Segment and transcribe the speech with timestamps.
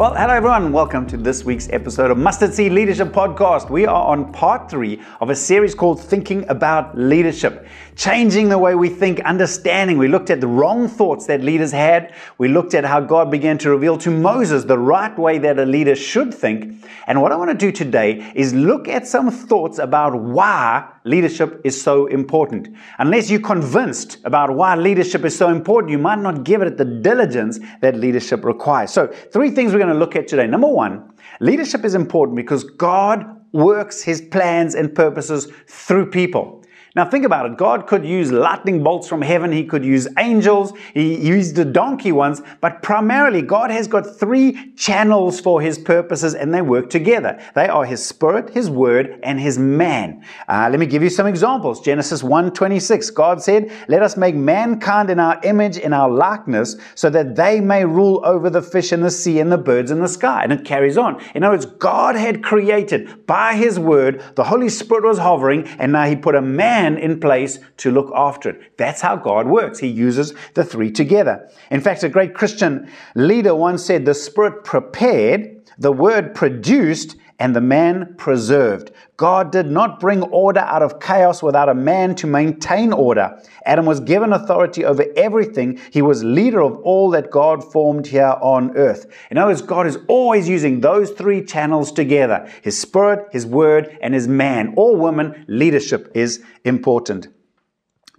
[0.00, 0.72] Well, hello everyone.
[0.72, 3.68] Welcome to this week's episode of Mustard Seed Leadership Podcast.
[3.68, 7.66] We are on part three of a series called Thinking About Leadership,
[7.96, 9.98] changing the way we think, understanding.
[9.98, 12.14] We looked at the wrong thoughts that leaders had.
[12.38, 15.66] We looked at how God began to reveal to Moses the right way that a
[15.66, 16.82] leader should think.
[17.06, 21.60] And what I want to do today is look at some thoughts about why leadership
[21.64, 22.68] is so important.
[22.98, 26.84] Unless you're convinced about why leadership is so important, you might not give it the
[26.84, 28.90] diligence that leadership requires.
[28.90, 30.46] So, three things we're going to look at today.
[30.46, 36.59] Number one, leadership is important because God works his plans and purposes through people.
[36.96, 37.56] Now think about it.
[37.56, 39.52] God could use lightning bolts from heaven.
[39.52, 40.72] He could use angels.
[40.92, 42.42] He used the donkey ones.
[42.60, 47.40] But primarily, God has got three channels for His purposes and they work together.
[47.54, 50.24] They are His Spirit, His Word, and His man.
[50.48, 51.80] Uh, let me give you some examples.
[51.80, 53.14] Genesis 1.26.
[53.14, 57.60] God said, let us make mankind in our image, in our likeness, so that they
[57.60, 60.42] may rule over the fish in the sea and the birds in the sky.
[60.42, 61.22] And it carries on.
[61.36, 64.24] In other words, God had created by His Word.
[64.34, 67.90] The Holy Spirit was hovering and now He put a man man in place to
[67.90, 68.76] look after it.
[68.76, 69.78] That's how God works.
[69.78, 71.48] He uses the three together.
[71.70, 75.40] In fact, a great Christian leader once said, The Spirit prepared,
[75.78, 78.92] the Word produced, and the man preserved.
[79.16, 83.42] God did not bring order out of chaos without a man to maintain order.
[83.64, 85.80] Adam was given authority over everything.
[85.90, 89.06] He was leader of all that God formed here on earth.
[89.30, 93.98] In other words, God is always using those three channels together His Spirit, His Word,
[94.02, 94.74] and His man.
[94.76, 97.28] All women, leadership is important.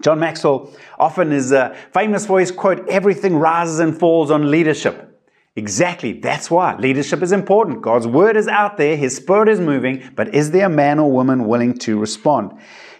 [0.00, 5.09] John Maxwell often is uh, famous for his quote, everything rises and falls on leadership.
[5.60, 6.14] Exactly.
[6.14, 7.82] That's why leadership is important.
[7.82, 11.12] God's word is out there, His spirit is moving, but is there a man or
[11.12, 12.52] woman willing to respond?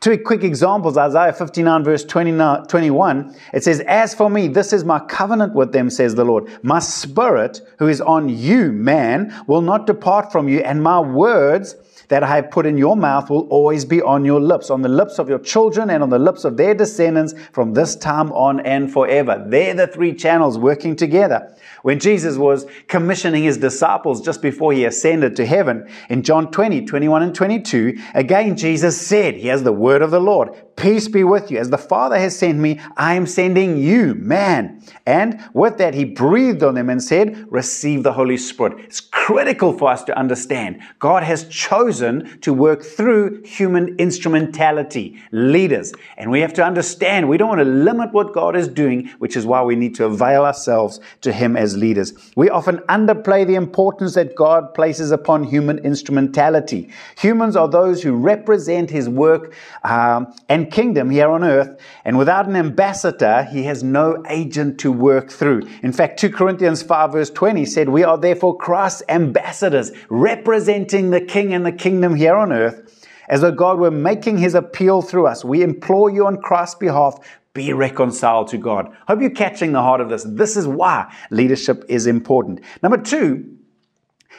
[0.00, 3.36] Two quick examples Isaiah 59, verse 21.
[3.52, 6.48] It says, As for me, this is my covenant with them, says the Lord.
[6.62, 11.74] My spirit, who is on you, man, will not depart from you, and my words
[12.08, 14.88] that I have put in your mouth will always be on your lips, on the
[14.88, 18.60] lips of your children and on the lips of their descendants from this time on
[18.60, 19.44] and forever.
[19.46, 21.54] They're the three channels working together.
[21.82, 26.84] When Jesus was commissioning his disciples just before he ascended to heaven, in John 20,
[26.84, 30.50] 21 and 22, again Jesus said, Here's the word of the Lord.
[30.76, 31.58] Peace be with you.
[31.58, 34.82] As the Father has sent me, I am sending you, man.
[35.06, 38.84] And with that, he breathed on them and said, Receive the Holy Spirit.
[38.84, 40.82] It's critical for us to understand.
[40.98, 45.94] God has chosen to work through human instrumentality, leaders.
[46.18, 49.34] And we have to understand we don't want to limit what God is doing, which
[49.34, 52.12] is why we need to avail ourselves to Him as leaders.
[52.36, 56.90] We often underplay the importance that God places upon human instrumentality.
[57.16, 62.46] Humans are those who represent His work um, and kingdom here on earth, and without
[62.46, 65.62] an ambassador, he has no agent to work through.
[65.82, 71.20] In fact, 2 Corinthians 5, verse 20 said, We are therefore Christ's ambassadors, representing the
[71.20, 75.26] king and the kingdom here on earth, as though God were making his appeal through
[75.26, 75.44] us.
[75.44, 77.18] We implore you on Christ's behalf,
[77.56, 78.94] be reconciled to God.
[79.08, 80.24] Hope you're catching the heart of this.
[80.24, 82.60] This is why leadership is important.
[82.82, 83.56] Number two,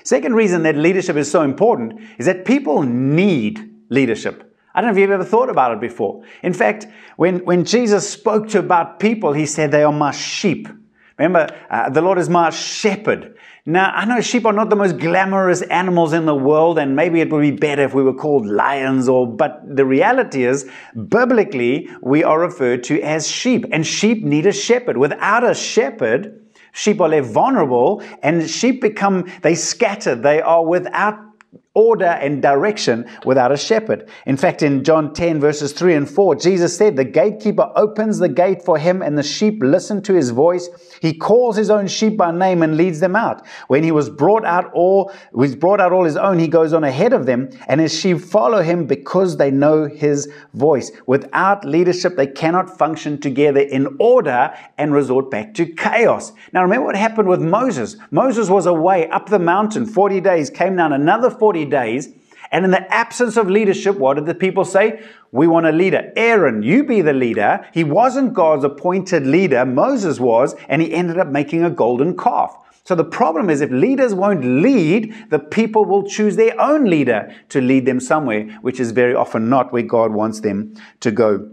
[0.03, 4.46] second reason that leadership is so important is that people need leadership.
[4.77, 6.23] I don't know if you've ever thought about it before.
[6.43, 10.67] In fact, when, when Jesus spoke to about people, he said, They are my sheep.
[11.17, 13.35] Remember, uh, the Lord is my shepherd.
[13.65, 17.21] Now, I know sheep are not the most glamorous animals in the world, and maybe
[17.21, 20.69] it would be better if we were called lions, or, but the reality is,
[21.09, 24.97] biblically, we are referred to as sheep, and sheep need a shepherd.
[24.97, 26.39] Without a shepherd,
[26.71, 31.15] sheep are left vulnerable, and sheep become, they scatter, they are without
[31.77, 34.09] order and direction without a shepherd.
[34.25, 38.27] In fact, in John 10, verses 3 and 4, Jesus said, The gatekeeper opens the
[38.27, 40.69] gate for him, and the sheep listen to his voice.
[41.01, 43.45] He calls his own sheep by name and leads them out.
[43.67, 46.83] When he was brought out all, was brought out all his own, he goes on
[46.83, 50.91] ahead of them, and his sheep follow him because they know his voice.
[51.05, 56.33] Without leadership, they cannot function together in order and resort back to chaos.
[56.53, 57.97] Now, remember what happened with Moses.
[58.09, 62.09] Moses was away up the mountain 40 days, came down another 40 days.
[62.51, 65.03] And in the absence of leadership, what did the people say?
[65.31, 66.11] We want a leader.
[66.15, 67.65] Aaron, you be the leader.
[67.73, 72.57] He wasn't God's appointed leader, Moses was, and he ended up making a golden calf.
[72.85, 77.35] So the problem is if leaders won't lead, the people will choose their own leader
[77.49, 81.49] to lead them somewhere, which is very often not where God wants them to go.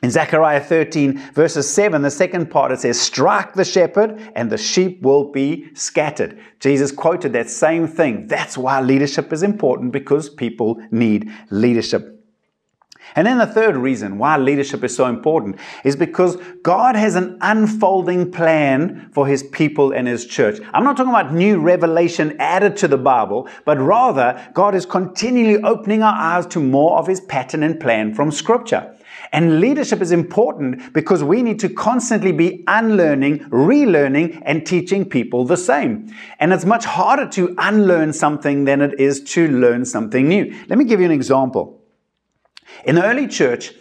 [0.00, 4.56] In Zechariah 13, verses 7, the second part, it says, Strike the shepherd, and the
[4.56, 6.38] sheep will be scattered.
[6.60, 8.28] Jesus quoted that same thing.
[8.28, 12.14] That's why leadership is important because people need leadership.
[13.16, 17.38] And then the third reason why leadership is so important is because God has an
[17.40, 20.60] unfolding plan for his people and his church.
[20.74, 25.60] I'm not talking about new revelation added to the Bible, but rather God is continually
[25.62, 28.94] opening our eyes to more of his pattern and plan from scripture.
[29.32, 35.44] And leadership is important because we need to constantly be unlearning, relearning, and teaching people
[35.44, 36.14] the same.
[36.40, 40.54] And it's much harder to unlearn something than it is to learn something new.
[40.68, 41.82] Let me give you an example.
[42.84, 43.72] In the early church,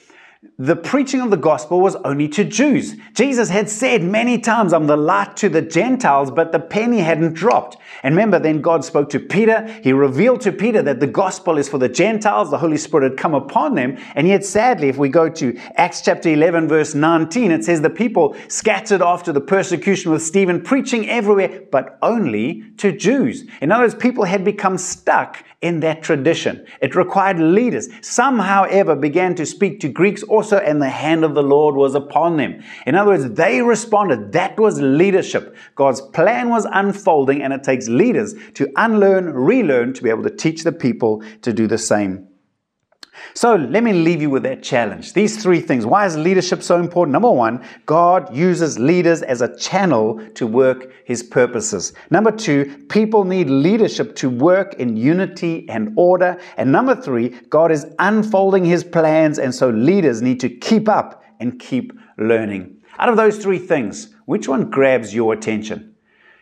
[0.60, 2.96] the preaching of the gospel was only to Jews.
[3.14, 7.34] Jesus had said many times, I'm the light to the Gentiles, but the penny hadn't
[7.34, 7.78] dropped.
[8.02, 9.68] And remember, then God spoke to Peter.
[9.84, 12.50] He revealed to Peter that the gospel is for the Gentiles.
[12.50, 13.98] The Holy Spirit had come upon them.
[14.16, 17.90] And yet, sadly, if we go to Acts chapter 11, verse 19, it says the
[17.90, 23.46] people scattered after the persecution with Stephen, preaching everywhere, but only to Jews.
[23.62, 26.66] In other words, people had become stuck in that tradition.
[26.82, 27.90] It required leaders.
[28.02, 31.96] Some, however, began to speak to Greeks also, and the hand of the Lord was
[31.96, 32.64] upon them.
[32.86, 34.34] In other words, they responded.
[34.34, 35.56] That was leadership.
[35.74, 40.30] God's plan was unfolding, and it takes leaders to unlearn, relearn, to be able to
[40.30, 42.27] teach the people to do the same.
[43.34, 45.14] So let me leave you with that challenge.
[45.14, 45.86] These three things.
[45.86, 47.14] Why is leadership so important?
[47.14, 51.94] Number one, God uses leaders as a channel to work his purposes.
[52.10, 56.40] Number two, people need leadership to work in unity and order.
[56.58, 61.24] And number three, God is unfolding his plans, and so leaders need to keep up
[61.40, 62.78] and keep learning.
[63.00, 65.96] Out of those three things, which one grabs your attention?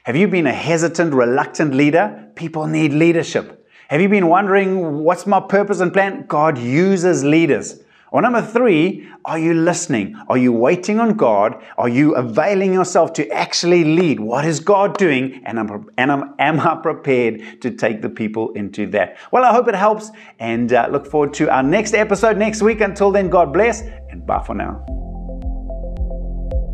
[0.04, 2.31] Have you been a hesitant, reluctant leader?
[2.36, 3.64] People need leadership.
[3.89, 6.25] Have you been wondering what's my purpose and plan?
[6.27, 7.81] God uses leaders.
[8.11, 10.15] Or number three, are you listening?
[10.27, 11.61] Are you waiting on God?
[11.77, 14.19] Are you availing yourself to actually lead?
[14.19, 15.41] What is God doing?
[15.45, 19.17] And, I'm, and I'm, am I prepared to take the people into that?
[19.31, 20.09] Well, I hope it helps
[20.39, 22.81] and uh, look forward to our next episode next week.
[22.81, 24.83] Until then, God bless and bye for now.